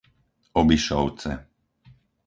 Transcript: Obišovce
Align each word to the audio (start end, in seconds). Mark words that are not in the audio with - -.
Obišovce 0.61 1.31